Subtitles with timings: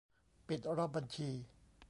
[0.47, 1.29] ปิดรอบบัญชี